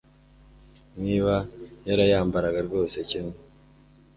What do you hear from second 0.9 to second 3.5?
niba yarayambaraga rwose kimwe